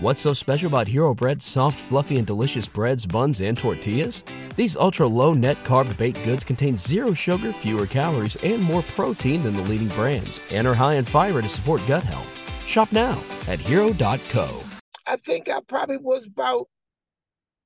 [0.00, 4.22] What's so special about Hero Bread's soft, fluffy, and delicious breads, buns, and tortillas?
[4.54, 9.42] These ultra low net carb baked goods contain zero sugar, fewer calories, and more protein
[9.42, 12.28] than the leading brands, and are high in fiber to support gut health.
[12.64, 14.62] Shop now at hero.co.
[15.04, 16.68] I think I probably was about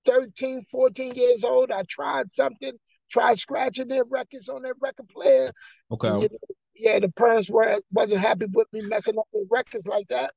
[0.06, 1.70] 13, 14 years old.
[1.70, 2.72] I tried something,
[3.10, 5.52] tried scratching their records on their record player.
[5.90, 6.08] Okay.
[6.08, 6.38] And, you know,
[6.76, 10.32] yeah, the parents were wasn't happy with me messing up their records like that.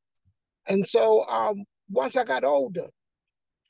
[0.67, 2.87] And so um, once I got older,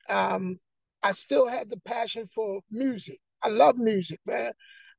[0.10, 0.60] um,
[1.04, 3.20] I still had the passion for music.
[3.44, 4.52] I love music, man.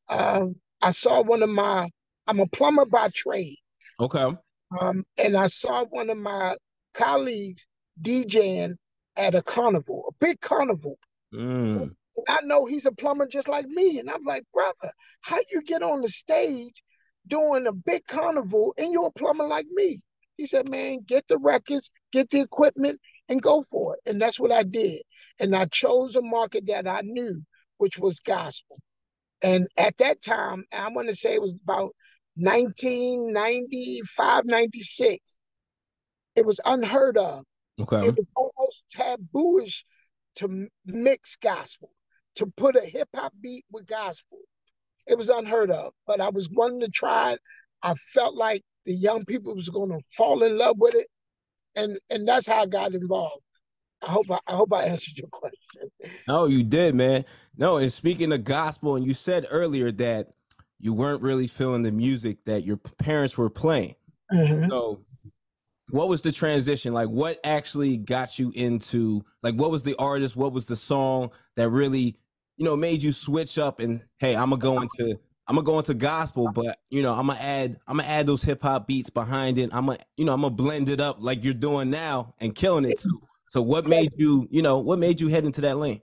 [0.08, 1.88] Um, I saw one of my,
[2.26, 3.58] I'm a plumber by trade.
[3.98, 4.32] Okay.
[4.80, 6.56] Um, and I saw one of my
[6.94, 7.66] colleagues
[8.02, 8.76] DJing
[9.16, 10.98] at a carnival, a big carnival.
[11.32, 11.82] Mm.
[11.82, 11.94] And
[12.28, 13.98] I know he's a plumber just like me.
[13.98, 16.82] And I'm like, brother, how you get on the stage
[17.26, 20.00] doing a big carnival and you're a plumber like me?
[20.36, 24.00] He said, man, get the records, get the equipment, and go for it.
[24.08, 25.00] And that's what I did.
[25.40, 27.42] And I chose a market that I knew,
[27.78, 28.78] which was gospel.
[29.42, 31.94] And at that time, I want to say it was about
[32.36, 35.38] 1995, 96.
[36.36, 37.44] It was unheard of.
[37.80, 38.06] Okay.
[38.06, 39.82] It was almost tabooish
[40.36, 41.90] to mix gospel,
[42.36, 44.38] to put a hip hop beat with gospel.
[45.06, 47.40] It was unheard of, but I was wanting to try it.
[47.82, 51.08] I felt like the young people was going to fall in love with it,
[51.74, 53.42] and and that's how I got involved.
[54.06, 55.90] I hope I, I hope I answered your question.
[56.28, 57.24] No, you did, man.
[57.56, 60.28] No, and speaking of gospel, and you said earlier that
[60.78, 63.94] you weren't really feeling the music that your parents were playing.
[64.32, 64.68] Mhm.
[64.68, 65.04] So,
[65.90, 66.92] what was the transition?
[66.92, 69.24] Like, what actually got you into?
[69.42, 70.36] Like, what was the artist?
[70.36, 72.16] What was the song that really,
[72.56, 75.18] you know, made you switch up and hey, I'm gonna go into
[75.48, 78.42] I'm gonna go into gospel, but you know, I'm gonna add I'm gonna add those
[78.42, 79.70] hip hop beats behind it.
[79.72, 82.84] I'm gonna you know I'm gonna blend it up like you're doing now and killing
[82.84, 83.20] it too.
[83.50, 86.00] So, what made you you know what made you head into that lane?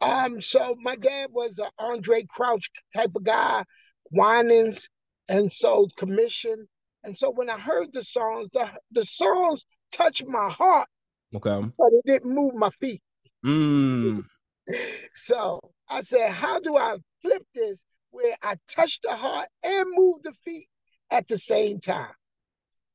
[0.00, 3.62] Um, so my dad was an Andraé Crouch type of guy,
[4.10, 4.88] Winans,
[5.28, 6.66] and so Commissioned.
[7.04, 10.88] And so when I heard the songs, the the songs touched my heart,
[11.36, 11.68] Okay.
[11.78, 13.00] but it didn't move my feet.
[13.46, 14.24] Mm.
[15.14, 15.60] So
[15.90, 20.32] I said, how do I flip this where I touch the heart and move the
[20.32, 20.68] feet
[21.10, 22.14] at the same time?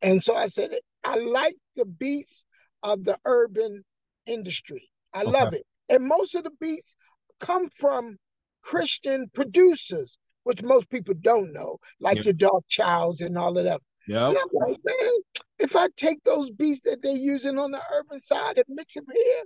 [0.02, 0.72] And so I said,
[1.04, 2.46] I like the beats
[2.84, 3.84] of the urban
[4.26, 4.90] industry.
[5.14, 5.32] I Okay.
[5.32, 5.64] love it.
[5.90, 6.96] And most of the beats
[7.40, 8.18] come from
[8.62, 12.24] Christian producers, which most people don't know, like Yeah.
[12.26, 13.82] your Dark Childs and all of that.
[14.08, 14.30] Yep.
[14.30, 15.12] And I'm like, man,
[15.60, 19.06] if I take those beats that they're using on the urban side and mix them
[19.12, 19.44] here,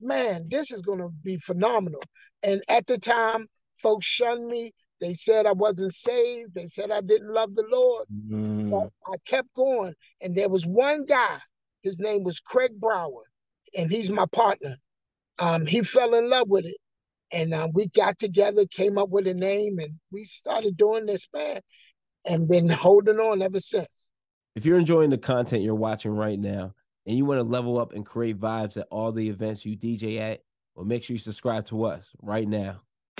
[0.00, 2.02] man, this is gonna be phenomenal.
[2.42, 4.72] And at the time, folks shunned me.
[5.00, 6.54] They said I wasn't saved.
[6.54, 8.06] They said I didn't love the Lord.
[8.28, 8.70] Mm.
[8.70, 9.94] But I kept going.
[10.20, 11.38] And there was one guy,
[11.82, 13.22] his name was Craig Brower,
[13.76, 14.76] and he's my partner.
[15.38, 16.76] Um, he fell in love with it.
[17.32, 21.28] And uh, we got together, came up with a name, and we started doing this,
[21.32, 21.60] man,
[22.28, 24.12] and been holding on ever since.
[24.56, 26.74] If you're enjoying the content you're watching right now
[27.06, 30.18] and you want to level up and create vibes at all the events you DJ
[30.18, 30.40] at,
[30.74, 32.82] well, make sure you subscribe to us right now.